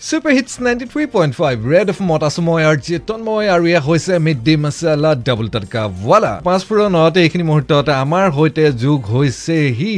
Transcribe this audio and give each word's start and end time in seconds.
Five 0.00 1.56
red 1.66 1.88
of 1.90 1.98
মত 2.00 2.22
আছো 2.24 2.40
মই 2.42 2.62
আৰু 2.64 2.78
মই 3.26 3.44
আৰু 3.54 3.64
এয়া 3.66 3.80
হৈছে 3.80 4.14
mid 4.26 4.38
day 4.44 4.54
masala 4.64 5.10
double 5.26 5.46
tadka 5.54 5.82
wala 6.02 6.32
পাঁচফোৰৰ 6.46 6.88
নতে 6.96 7.18
এইখিনি 7.22 7.44
মুহূৰ্তত 7.50 7.88
আমাৰ 8.04 8.26
সৈতে 8.36 8.64
যোগ 8.84 9.00
হৈছে 9.14 9.58
সি 9.78 9.90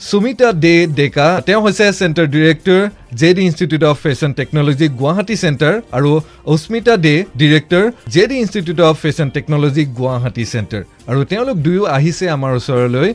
সুমিতা 0.00 0.48
দে 0.64 0.74
ডেকা 0.96 1.26
তেওঁ 1.46 1.60
হৈছে 1.64 1.86
centre 2.00 2.26
director 2.34 2.80
J 3.20 3.28
D 3.36 3.42
institute 3.48 3.82
of 3.90 3.96
fashion 4.04 4.30
technology 4.38 4.86
Guwahati 5.00 5.36
centre 5.42 5.74
আৰু 5.96 6.10
Asmita 6.46 6.94
De 7.04 7.14
director 7.40 7.84
J 8.14 8.22
D 8.26 8.36
institute 8.44 8.78
of 8.88 8.94
fashion 9.02 9.28
technology 9.36 9.84
Guwahati 9.98 10.44
centre 10.52 10.82
আৰু 11.10 11.20
তেওঁলোক 11.30 11.56
দুয়ো 11.66 11.84
আহিছে 11.96 12.24
আমাৰ 12.36 12.50
ওচৰলৈ 12.58 13.10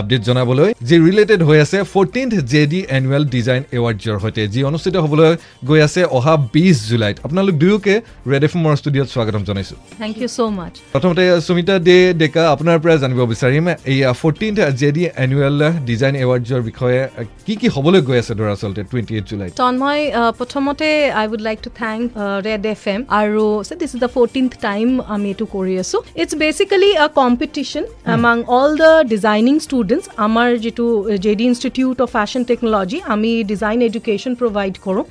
আপডেট 0.00 0.22
জনাবলৈ 0.28 0.70
যি 0.88 0.96
ৰিলেটেড 1.06 1.40
হৈ 1.48 1.58
আছে 1.64 1.78
fourteenth 1.94 2.32
J 2.52 2.62
D 2.72 2.80
annual 2.98 3.24
design 3.34 3.62
এৱাৰ্ডছৰ 3.76 4.18
সৈতে 4.24 4.42
যি 4.54 4.60
অনুষ্ঠিত 4.70 4.96
হ'বলৈ 5.04 5.30
গৈ 5.68 5.80
আছে 5.86 6.00
অহা 6.18 6.34
বিছ 6.54 6.76
জুলাইত। 6.90 7.16
আপোনালোক 7.26 7.54
দুয়োকে 7.62 7.94
ৰেড 8.30 8.42
এফ 8.46 8.52
এমৰ 8.58 8.74
ষ্টুডিঅ'ত 8.80 9.08
স্বাগতম 9.14 9.42
জনাইছোঁ। 9.48 9.78
থেংক 10.02 10.14
ইউ 10.22 10.28
ছ' 10.36 10.40
মাছ 10.58 10.72
প্ৰথমতে 10.94 11.22
সুমিতা 11.46 11.74
দে 11.88 11.96
ডেকা 12.22 12.42
আপোনাৰ 12.54 12.78
পৰা 12.82 12.94
জানিব 13.02 13.20
বিচাৰিম 13.32 13.64
এই 13.92 13.98
fourteenth 14.20 14.58
J 14.80 14.88
D 14.96 15.02
annual 15.24 15.56
design 15.88 16.14
এৱাৰ্ডছৰ 16.24 16.62
বিষয়ে 16.70 17.00
কি 17.46 17.54
কি 17.60 17.68
হ'বলৈ 17.74 18.00
গৈ 18.08 18.18
আছে 18.22 18.34
ধৰা 18.40 18.50
আচলতে 18.56 18.82
টুৱেণ্টি 18.90 19.12
এইট 19.18 19.26
জুলাইত? 19.30 19.52
তন্ময় 19.62 20.02
প্ৰথমতে 20.40 20.88
I 21.20 21.24
would 21.32 21.42
like 21.48 21.58
to 21.66 21.70
thank 21.82 22.00
red 22.46 22.64
F 22.74 22.82
M 22.94 23.00
আৰু 23.20 23.44
this 23.80 23.90
is 23.96 24.00
the 24.04 24.10
fourteenth 24.16 24.50
time 24.68 24.86
আমি 25.14 25.26
এইটো 25.32 25.46
কৰি 25.56 25.74
আছোঁ। 25.82 26.00
It's 26.22 26.32
basically 26.42 26.90
a 27.04 27.06
competition 27.22 27.84
among 28.16 28.36
all 28.58 28.70
the 28.82 28.92
designing 29.14 29.54
student 29.66 30.02
students 30.02 30.06
আমাৰ 30.26 30.48
যিটো 30.64 30.86
J 31.24 31.32
D 31.40 31.44
institute 31.52 31.96
of 32.04 32.08
fashion 32.16 32.42
technology 32.50 32.98
আমি 33.14 33.30
ডিজাইন 33.52 33.78
এডুকেশ্যন 33.88 34.32
প্ৰভাইড 34.40 34.74
কৰোঁ। 34.84 35.04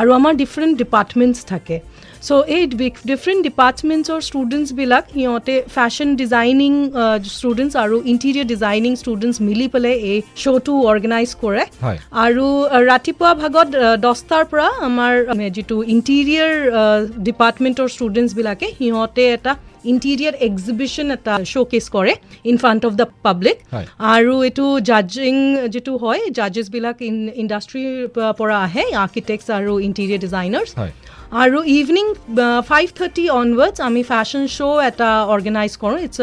আৰু 0.00 0.08
আমাৰ 0.18 0.32
ডিফাৰেণ্ট 0.42 0.72
ডিপাৰ্টমেণ্টছ 0.82 1.38
থাকে। 1.52 1.76
চ' 2.26 2.46
এই 2.56 2.64
ডিফাৰেণ্ট 3.10 3.40
ডিপাৰ্টমেণ্টছৰ 3.48 4.20
ষ্টুডেণ্টছবিলাক 4.28 5.04
সিহঁতে 5.14 5.54
ফেশ্বন 5.74 6.08
ডিজাইনিং 6.22 6.72
ষ্টুডেণ্টছ 7.36 7.74
আৰু 7.84 7.96
ইণ্টেৰিয়াৰ 8.12 8.46
ডিজাইনিং 8.52 8.92
ষ্টুডেণ্টছ 9.02 9.36
মিলি 9.48 9.66
পেলাই 9.74 9.96
এই 10.12 10.18
শ্ব'টো 10.42 10.74
অৰ্গেনাইজ 10.92 11.30
কৰে 11.42 11.62
আৰু 12.24 12.46
ৰাতিপুৱা 12.90 13.30
ভাগত 13.42 13.68
দহটাৰ 14.06 14.44
পৰা 14.50 14.66
আমাৰ 14.88 15.12
যিটো 15.56 15.76
ইণ্টেৰিয়াৰ 15.94 16.52
ডিপাৰ্টমেণ্টৰ 17.28 17.88
ষ্টুডেণ্টছবিলাকে 17.96 18.66
সিহঁতে 18.78 19.24
এটা 19.36 19.52
ইণ্টেৰিয়াৰ 19.92 20.34
এক্সিবিশ্যন 20.48 21.06
এটা 21.16 21.34
শ্ব'কেছ 21.52 21.84
কৰে 21.96 22.12
in 22.50 22.56
front 22.62 22.82
of 22.88 22.92
the 23.00 23.06
public 23.26 23.56
আৰু 24.14 24.34
এইটো 24.48 24.66
জাজিং 24.90 25.34
যিটো 25.74 25.92
হয় 26.02 26.20
জাজেছবিলাক 26.38 26.96
ইণ্ডাষ্ট্ৰীৰ 27.42 27.90
পৰা 28.38 28.56
আহে 28.66 28.84
আৰ্কিটেক্টছ 29.04 29.46
আৰু 29.58 29.72
ইণ্টেৰিয়াৰ 29.88 30.20
ডিজাইনাৰ্ছ 30.26 30.70
আৰু 31.42 31.58
ইভিনিং 31.78 32.06
ফাইভ 32.70 32.86
থাৰ্টি 32.98 33.24
অনৱাৰ্ডছ 33.40 33.76
আমি 33.88 34.02
ফেশ্বন 34.10 34.44
শ্ব' 34.56 34.82
এটা 34.90 35.10
অৰ্গেনাইজ 35.34 35.72
কৰোঁ 35.82 35.98
ইটছ 36.06 36.18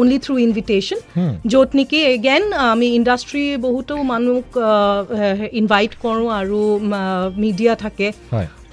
অনলি 0.00 0.18
থ্ৰু 0.24 0.34
ইনভিটেশ্যন 0.46 0.98
য'ত 1.52 1.70
নেকি 1.78 1.98
এগেইন 2.14 2.44
আমি 2.72 2.88
ইণ্ডাষ্ট্ৰী 2.98 3.44
বহুতো 3.66 3.94
মানুহক 4.12 4.48
ইনভাইট 5.60 5.92
কৰোঁ 6.04 6.26
আৰু 6.40 6.60
মিডিয়া 7.44 7.74
থাকে। 7.84 8.08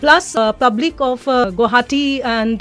Plus 0.01 0.25
public 0.63 0.95
of 1.11 1.19
Guwahati 1.59 2.05
and 2.39 2.59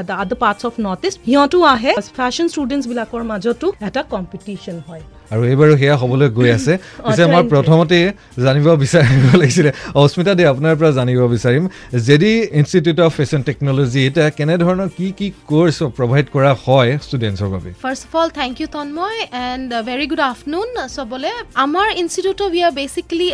other 0.00 0.38
parts 0.42 0.62
of 0.68 0.74
North 0.86 1.02
East 1.08 1.18
সিহঁতো 1.26 1.58
আহে। 1.74 1.92
ফেশ্বন 2.18 2.46
ষ্টুডেণ্টছবিলাকৰ 2.52 3.22
মাজতো 3.30 3.66
এটা 3.88 4.02
কম্পিটিশ্যন 4.14 4.76
হয়। 4.88 5.02
আৰু 5.32 5.42
এইবাৰো 5.52 5.74
সেয়া 5.80 5.96
হ'বলৈ 6.02 6.28
গৈ 6.38 6.48
আছে। 6.58 6.72
পিছে 7.06 7.24
মই 7.32 7.42
প্ৰথমতে 7.52 7.98
জানিব 8.46 8.66
বিচাৰিব 8.84 9.22
লাগিছিলে। 9.42 9.70
অস্মিতা 10.02 10.32
দে 10.38 10.44
আপোনাৰ 10.52 10.74
পৰা 10.80 10.90
জানিব 10.98 11.20
বিচাৰিম। 11.34 11.64
J 12.06 12.16
D 12.22 12.32
institute 12.60 12.98
of 13.06 13.10
fashion 13.18 13.40
technology 13.48 14.00
এতিয়া 14.08 14.28
কেনেধৰণৰ 14.38 14.88
কি 14.98 15.08
কি 15.18 15.28
কৰ্চ 15.52 15.78
প্ৰভাইড 15.98 16.26
কৰা 16.34 16.52
হয় 16.64 16.90
ষ্টুডেণ্টছৰ 17.06 17.48
বাবে? 17.54 17.70
First 17.84 18.04
of 18.08 18.12
all 18.20 18.30
thank 18.40 18.54
you 18.60 18.68
Tanmay 18.76 19.18
and 19.48 19.68
very 19.88 20.06
good 20.12 20.22
afternoon 20.32 20.68
চবলে 20.96 21.30
আমাৰ 21.64 21.86
ইনষ্টিটিউট 22.02 22.38
অফ 22.46 22.50
ইয়াৰ 22.58 22.72
বেচিকেলি 22.80 23.28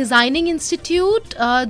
ডিজাইনিং 0.00 0.42
ইনষ্টিটিউট 0.54 1.24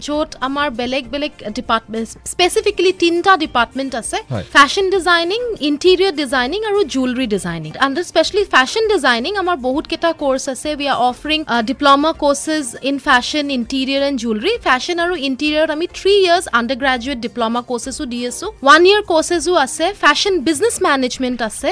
য'ত 0.07 0.31
আমাৰ 0.49 0.67
বেলেগ 0.81 1.05
বেলেগ 1.15 1.33
ডিপাৰ্টমেণ্ট 1.59 2.09
স্পেচিফিকেলি 2.34 2.93
তিনিটা 3.03 3.33
ডিপাৰ্টমেণ্ট 3.45 3.93
আছে। 4.03 4.19
ফেশ্বন 4.57 4.87
ডিজাইনিং 4.97 5.41
ইণ্টেৰিয়ৰ 5.71 6.13
ডিজাইনিং 6.23 6.61
আৰু 6.71 6.79
jewellery 6.95 7.27
designing 7.34 7.71
under 7.87 8.05
specially 8.11 8.45
fashion 8.55 8.84
designing 8.95 9.33
আমাৰ 9.43 9.57
বহুতকেইটা 9.67 10.11
কোৰ্চ 10.23 10.43
আছে। 10.55 10.69
We 10.79 10.87
are 10.93 10.99
offering 11.11 11.41
diploma 11.71 12.11
courses 12.25 12.65
in 12.91 12.97
fashion 13.07 13.47
interior 13.59 14.03
and 14.09 14.19
jewellery 14.25 14.55
fashion 14.67 14.97
আৰু 15.05 15.15
ইণ্টেৰিয়াৰত 15.29 15.71
আমি 15.77 15.87
three 15.99 16.15
years 16.25 16.45
under 16.59 16.79
graduate 16.83 17.19
diploma 17.27 17.61
কোৰ্চেছো 17.71 18.05
দি 18.13 18.21
আছো। 18.31 18.47
ওৱান 18.65 18.83
ইয়াৰ 18.89 19.03
কোৰ্চেছো 19.13 19.53
আছে। 19.67 19.85
ফেশ্বন 20.05 20.35
বিজনেছ 20.49 20.77
মেনেজমেণ্ট 20.87 21.39
আছে। 21.49 21.69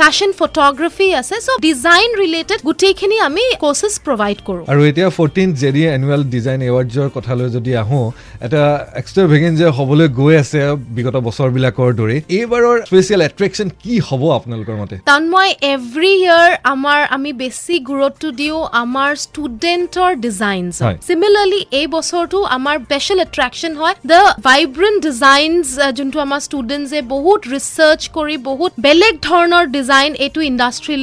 ফেশ্বন 0.00 0.30
ফটোগ্ৰাফী 0.40 1.08
আছে। 1.20 1.36
চ' 1.46 1.58
ডিজাইন 1.66 2.10
ৰিলেটেড 2.22 2.58
গোটেইখিনি 2.68 3.16
আমি 3.28 3.44
কোৰ্চেছ 3.64 3.94
প্ৰভাইড 4.06 4.38
কৰোঁ। 4.48 4.64
আৰু 4.72 4.80
এতিয়া 4.90 5.08
fourteen 5.18 5.48
J 5.60 5.70
D 5.76 5.82
annual 5.96 6.22
design 6.34 6.60
এৱাৰ্ডছৰ 6.70 7.08
কথালৈ 7.16 7.48
যদি 7.56 7.72
আহোঁ 7.82 8.06
এটা 8.46 8.62
এক্সট্ৰা 9.00 9.22
ভেকেঞ্চি 9.32 9.64
হ'বলৈ 9.78 10.06
গৈ 10.20 10.34
আছে 10.42 10.60
বিগত 10.96 11.16
বছৰবিলাকৰ 11.28 11.90
দৰে 12.00 12.16
এইবাৰৰ 12.38 12.76
স্পেচিয়েল 12.88 13.20
এট্ৰেকশ্যন 13.28 13.68
কি 13.82 13.94
হ'ব 14.06 14.22
আপোনালোকৰ 14.38 14.76
মতে? 14.82 14.96
মই 15.34 15.48
এভৰি 15.74 16.12
ইয়াৰ 16.24 16.50
আমাৰ 16.72 17.00
আমি 17.16 17.30
বেছি 17.40 17.74
গুৰুত্ব 17.90 18.24
দিওঁ 18.40 18.60
আমাৰ 18.82 19.10
ষ্টুডেণ্টৰ 19.24 20.10
ডিজাইনছ 20.26 20.76
চিমিলাৰলি 21.08 21.60
এই 21.80 21.86
বছৰটো 21.96 22.38
আমাৰ 22.56 22.76
স্পেচিয়েল 22.86 23.18
এট্ৰেকশ্যন 23.26 23.72
হয় 23.80 23.94
দ্য 24.12 24.20
ভাইব্ৰেণ্ট 24.48 24.98
ডিজাইনছ 25.08 25.66
যোনটো 25.98 26.18
আমাৰ 26.26 26.40
ষ্টুডেণ্টছে 26.48 26.98
বহুত 27.14 27.40
ৰিচাৰ্চ 27.54 28.00
কৰি 28.16 28.36
বহুত 28.50 28.72
বেলেগ 28.86 29.14
ধৰণৰ 29.28 29.64
ডিজাইন 29.78 30.10
এইটো 30.24 30.40
ইণ্ডাষ্ট্ৰী 30.50 30.94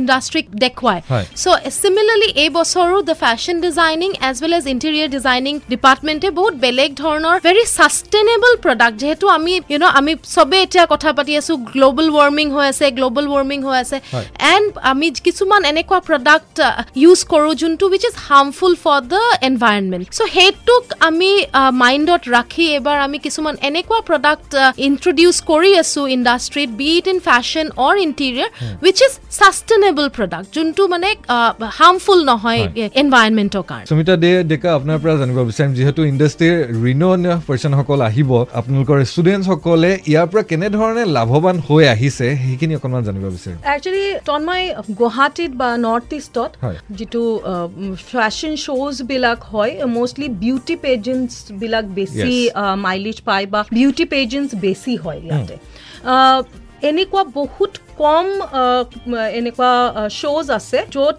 ইণ্ডাষ্ট্ৰীক 0.00 0.46
দেখুৱায়। 0.64 1.00
চ' 1.42 1.58
চিমিলাৰলি 1.82 2.28
এই 2.44 2.50
বছৰো 2.58 2.96
the 3.08 3.16
fashion 3.24 3.56
designing 3.66 4.10
as 4.28 4.36
well 4.42 4.52
as 4.58 4.64
interior 4.74 5.08
designing 5.16 5.54
ডিপাৰ্টমেণ্টে 5.72 6.28
বহুত 6.38 6.54
বেলেগ 6.64 6.90
ধৰণৰ 7.02 7.36
ভেৰি 7.46 7.64
ছাষ্টেইনেবল 7.76 8.52
প্ৰডাক্ট 8.64 8.96
যিহেতু 9.02 9.24
আমি 9.36 9.52
ইউ 9.70 9.78
ন' 9.82 9.94
আমি 10.00 10.12
চবেই 10.34 10.62
এতিয়া 10.66 10.84
কথা 10.92 11.12
পাতি 11.16 11.32
আছোঁ 11.40 11.56
গ্ল'বেল 11.74 12.08
ৱাৰ্মিং 12.16 12.46
হৈ 12.56 12.66
আছে 12.72 12.86
গ্ল'বেল 12.98 13.26
ৱাৰ্মিং 13.34 13.58
হৈ 13.66 13.76
আছে। 13.84 13.96
এণ্ড 14.54 14.68
আমি 14.92 15.06
কিছুমান 15.26 15.60
এনেকুৱা 15.76 15.98
প্ৰডাক্ট 16.08 16.54
ইউজ 17.04 17.20
কৰোঁ 17.32 17.52
যোনটো 17.62 17.84
which 17.92 18.04
is 18.10 18.14
harmful 18.28 18.72
for 18.84 19.00
the 19.12 19.22
environment 19.48 20.04
so' 20.16 20.28
সেইটোক 20.36 20.84
আমি 21.08 21.30
মাইণ্ডত 21.82 22.22
ৰাখি 22.36 22.64
এইবাৰ 22.76 22.96
আমি 23.06 23.18
কিছুমান 23.26 23.54
এনেকুৱা 23.68 23.98
প্ৰডাক্ট 24.10 24.50
ইণ্ট্ৰডিউচ 24.88 25.36
কৰি 25.50 25.70
আছোঁ 25.82 26.04
ইণ্ডাষ্ট্ৰীত 26.16 26.70
be 26.80 26.90
it 27.00 27.06
in 27.12 27.18
fashion 27.28 27.66
or 27.86 27.94
interior 28.06 28.48
which 28.84 28.98
is 29.06 29.12
sustainable 29.38 30.06
product 30.16 30.48
যোনটো 30.56 30.82
মানে 30.94 31.08
হাৰ্মফুল 31.78 32.18
নহয় 32.30 32.62
এনভাইৰনমেণ্টৰ 33.02 33.64
কাৰণে। 33.70 33.86
সুমিতা 33.90 34.14
দে 34.24 34.30
ডেকা 34.52 34.70
আপোনাৰ 34.78 34.98
পৰা 35.02 35.14
জানিব 35.22 35.38
বিচাৰিম 35.50 35.72
যিহেতু 35.78 36.00
ইণ্ডাষ্ট্ৰীৰ 36.12 36.56
ৰিন'ন 36.84 37.24
পাৰ্চনসকল 37.48 37.98
আহিব 38.10 38.30
আপোনালোকৰ 38.60 38.98
ষ্টুডেণ্টসকলে 39.12 39.90
ইয়াৰ 40.10 40.26
পৰা 40.30 40.42
কেনেধৰণে 40.50 41.02
লাভৱান 41.16 41.56
হৈ 41.68 41.82
আহিছে 41.94 42.26
সেইখিনি 42.42 42.72
অকণমান 42.78 43.02
জানিব 43.08 43.24
বিচাৰিম। 43.36 43.58
একচুৱেলি 43.74 44.06
তন্ময় 44.28 44.64
গুৱাহাটীত 45.00 45.52
বা 45.60 45.65
নৰ্থ 45.86 46.08
ইষ্টত 46.20 46.50
যিটো 46.98 47.22
ফেশ্বন 48.10 48.52
শ্ব'জবিলাক 48.64 49.38
হয় 49.52 49.72
মষ্টলি 49.96 50.28
বিউটি 50.42 50.74
পেজেণ্টছবিলাক 50.84 51.84
বেছি 51.98 52.34
মাইলেজ 52.86 53.18
পায় 53.28 53.46
বা 53.52 53.60
বিউটি 53.76 54.04
পেজেণ্টছ 54.14 54.50
বেছি 54.64 54.92
হয় 55.04 55.20
ইয়াতে। 55.26 55.56
এনেকুৱা 56.90 57.22
বহুত 57.38 57.72
কম 57.98 58.26
এনেকুৱা 59.38 59.70
শ্ব'জ 60.18 60.46
আছে 60.58 60.78
য'ত 60.94 61.18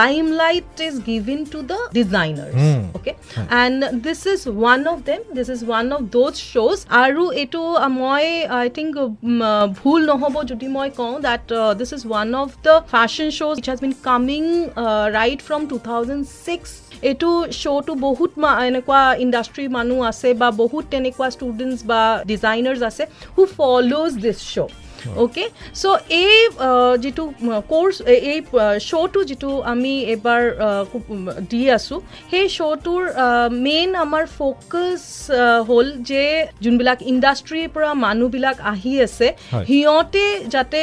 লাইম 0.00 0.24
light 0.40 0.82
is 0.88 0.94
given 1.10 1.40
to 1.52 1.58
the 1.70 1.78
designer 1.98 2.50
okay 2.96 3.12
and 3.62 3.80
this 4.04 4.20
is 4.34 4.40
one 4.52 4.80
of 4.92 4.98
them 5.08 5.20
this 5.36 5.48
is 5.56 5.60
one 5.68 5.86
of 5.96 6.00
those 6.16 6.34
শ্ব'জ 6.52 6.78
আৰু 7.02 7.22
এইটো 7.42 7.62
মই 7.94 8.24
আই 8.58 8.66
থিংক 8.78 8.92
ভুল 9.80 10.00
নহ'ব 10.10 10.34
যদি 10.50 10.66
মই 10.76 10.88
কওঁ 10.98 11.14
that 11.28 11.44
this 11.78 11.90
is 11.98 12.02
one 12.10 12.28
of 12.42 12.48
the 12.66 12.74
fashion 12.94 13.28
শ্ব'জ 13.38 13.54
it 13.60 13.66
has 13.72 13.80
been 13.86 13.94
coming 14.08 14.42
right 15.18 15.40
from 15.48 15.62
two 15.70 15.76
thousand 15.88 16.22
six 16.44 16.70
এইটো 17.02 17.30
শ্ব'টো 17.60 17.92
বহুত 18.06 18.32
এনেকুৱা 18.66 19.00
ইণ্ডাষ্ট্ৰীৰ 19.24 19.70
মানুহ 19.78 19.98
আছে 20.10 20.28
বা 20.40 20.48
বহুত 20.62 20.84
তেনেকুৱা 20.92 21.28
ষ্টুডেণ্টছ 21.36 21.80
বা 21.90 22.02
ডিজাইনাৰ্ছ 22.30 22.80
আছে 22.90 23.04
হু 23.34 23.42
ফল'জ 23.56 24.10
দিছ 24.24 24.38
শ্ব' 24.52 24.87
অ'কে 25.24 25.44
চ' 25.74 25.84
এই 26.22 26.36
যিটো 27.02 27.24
কোৰ্চ 27.72 27.94
এই 28.30 28.38
শ্ব'টো 28.88 29.20
যিটো 29.30 29.50
আমি 29.72 29.92
উম, 31.08 31.24
দি 31.50 31.60
আছোঁ 31.70 31.98
সেই 32.30 32.46
শ্ব'টোৰ 32.56 33.02
মেইন 33.66 33.90
আমাৰ 34.04 34.24
ফ'কাছ 34.36 35.02
হ'ল 35.68 35.86
যে 36.10 36.24
যোনবিলাক 36.62 36.98
ইণ্ডাষ্ট্ৰীৰ 37.12 37.68
পৰা 37.74 37.90
মানুহবিলাক 38.06 38.56
আহি 38.72 38.92
আছে। 39.00 39.28
সিহঁতে 39.68 40.24
যাতে 40.54 40.80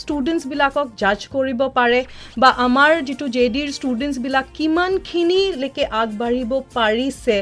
ষ্টুডেণ্টছবিলাকক 0.00 0.86
জাজ 1.02 1.20
কৰিব 1.34 1.60
পাৰে 1.78 2.00
বা 2.36 2.48
আমাৰ 2.66 2.90
যিটো 3.08 3.26
জে 3.36 3.44
ডিৰ 3.54 3.68
ষ্টুডেণ্টছবিলাক 3.78 4.46
কিমানখিনিলৈকে 4.58 5.84
আগবাঢ়িব 6.02 6.52
পাৰিছে 6.74 7.36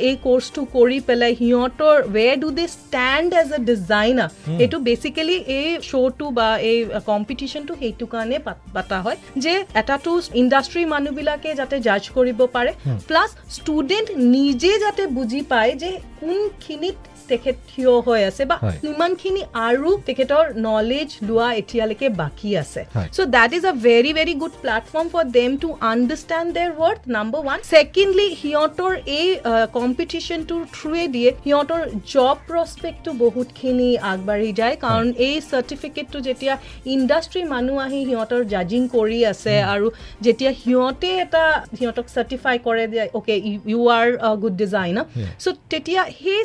এই 0.00 0.14
কোৰ্চটো 0.26 0.60
কৰি 0.76 0.98
পেলাই 1.08 1.32
সিহঁতৰ 1.40 1.96
way 2.14 2.26
do 2.42 2.48
they 2.58 2.64
stand 2.76 3.28
as 3.42 3.48
a 3.52 3.60
designer 3.70 4.30
এইটো 4.62 4.78
বেচিকেলি 4.88 5.35
এই 5.56 5.78
শ্ব'টো 5.82 6.26
বা 6.30 6.48
এই 6.58 6.78
কম্পিটিশ্যনটো 7.06 7.72
সেইটো 7.80 8.06
কাৰণে 8.06 8.38
পাত- 8.38 8.70
পাতা 8.74 8.98
হয় 9.00 9.18
যে 9.36 9.54
এটাটো 9.74 10.10
ইণ্ডাষ্ট্ৰীৰ 10.34 10.86
মানুহবিলাকে 10.86 11.54
যাতে 11.54 11.76
জাজ 11.80 12.02
কৰিব 12.16 12.40
পাৰে। 12.52 12.72
প্লাছ 13.08 13.30
ষ্টুডেণ্ট 13.50 14.08
নিজে 14.36 14.72
যাতে 14.78 15.02
বুজি 15.06 15.42
পায় 15.42 15.72
যে 15.82 15.90
কোনখিনিত 16.20 16.96
তেখেত 17.30 17.56
থিয় 17.70 17.92
হৈ 18.06 18.20
আছে 18.30 18.42
বা 18.50 18.56
হয়। 18.64 18.78
কিমানখিনি 18.82 19.42
আৰু 19.68 19.90
তেখেতৰ 20.06 20.44
নলেজ 20.68 21.08
লোৱা 21.28 21.48
এতিয়ালৈকে 21.60 22.08
বাকী 22.20 22.50
আছে। 22.62 22.80
So 23.16 23.22
that 23.36 23.50
is 23.56 23.64
a 23.72 23.74
very 23.90 24.12
very 24.20 24.34
good 24.42 24.54
platform 24.64 25.06
for 25.14 25.24
them 25.38 25.52
to 25.64 25.68
understand 25.92 26.46
their 26.56 26.72
worth. 26.80 27.02
Number 27.18 27.40
one. 27.50 27.60
Secondly, 27.74 28.28
সিহঁতৰ 28.42 28.92
এই 29.18 29.28
কম্পিটিশ্যনটোৰ 29.78 30.62
থ্ৰুৱেদিয়ে 30.76 31.30
সিহঁতৰ 31.44 31.82
জব 32.14 32.36
প্ৰস্পেক্টটো 32.48 33.10
বহুতখিনি 33.24 33.90
আগবাঢ়ি 34.12 34.50
যায় 34.60 34.76
কাৰণ 34.84 35.06
এই 35.26 35.36
চাৰ্টিফিকেটটো 35.50 36.18
যেতিয়া 36.28 36.54
ইণ্ডাষ্ট্ৰীৰ 36.94 37.46
মানুহ 37.54 37.76
আহি 37.86 38.00
সিহঁতৰ 38.08 38.42
জাজিং 38.54 38.82
কৰি 38.96 39.18
আছে 39.32 39.54
আৰু 39.72 39.86
যেতিয়া 40.24 40.52
সিহঁতে 40.62 41.10
এটা 41.24 41.44
সিহঁতক 41.78 42.06
চাৰ্টিফাই 42.14 42.56
কৰে 42.66 42.84
যে 42.92 43.02
okay 43.18 43.34
you 43.72 43.80
are 43.98 44.08
good 44.42 44.54
designer. 44.62 45.06
So' 45.42 45.56
তেতিয়া 45.72 46.02
সেই 46.22 46.40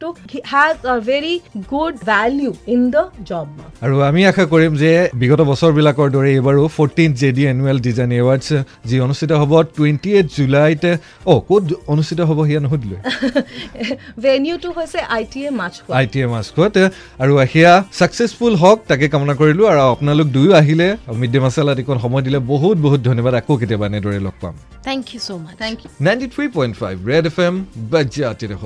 চাৰ্টিফিকেটটো 0.00 0.08
has 0.52 0.76
a 0.86 0.96
very 1.08 1.34
good 1.72 1.94
value 2.10 2.52
in 2.74 2.82
the 2.94 3.02
job 3.28 3.46
আৰু 3.84 3.96
আমি 4.08 4.20
আশা 4.30 4.44
কৰিম 4.52 4.72
যে 4.82 4.90
বিগত 5.20 5.40
বছৰবিলাকৰ 5.50 6.08
দৰে 6.16 6.30
এইবাৰো 6.36 6.62
fourteen 6.76 7.10
J 7.20 7.28
D 7.36 7.42
annual 7.52 7.78
design 7.86 8.10
awards 8.20 8.48
যি 8.88 8.96
অনুষ্ঠিত 9.06 9.30
হ'ব 9.40 9.52
টুৱেণ্টি 9.76 10.10
এইট 10.18 10.26
জুলাইত 10.36 10.84
অ' 11.32 11.40
ক'ত 11.48 11.64
অনুষ্ঠিত 11.92 12.20
হ'ব 12.28 12.38
সেয়া 12.48 12.60
নুসুধিলোঁ 12.64 12.98
ভেনিউটো 14.24 14.68
হৈছে 14.76 14.98
আই 15.16 15.22
টি 15.32 15.40
এ 15.48 15.50
মাছ 15.60 15.74
আই 15.98 16.06
টি 16.12 16.18
এম 16.24 16.30
মাস্কত 16.36 16.74
আৰু 17.22 17.32
সেয়া 17.52 17.72
ছাকচেছফুল 17.98 18.52
হওক 18.62 18.78
তাকে 18.90 19.06
কামনা 19.12 19.34
কৰিলোঁ 19.40 19.66
আৰু 19.72 19.80
আপোনালোক 19.94 20.28
দুয়ো 20.36 20.52
আহিলে 20.60 20.88
মিড 21.20 21.30
ডে 21.34 21.38
মাছালাত 21.44 21.78
এইকণ 21.82 21.98
সময় 22.04 22.22
দিলে 22.26 22.38
বহুত 22.52 22.76
বহুত 22.84 23.00
ধন্যবাদ। 23.08 23.32
আকৌ 23.40 23.54
কেতিয়াবা 23.60 23.86
এনেদৰে 23.90 24.20
লগ 24.26 24.36
পাম। 24.42 24.54
Thank 24.88 25.02
you 25.12 25.20
so' 25.26 25.30
much 25.44 25.54
thank 25.62 25.76
you 25.82 25.88
ninety 26.06 26.26
three 26.34 26.44
point 26.56 26.72
five 26.82 26.94
red 27.10 27.24
F 27.30 27.36
M 27.46 27.54
বাজ্যাতি 27.92 28.46
ৰহ 28.54 28.64